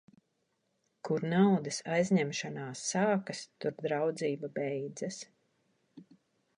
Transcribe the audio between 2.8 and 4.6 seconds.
sākas, tur draudzība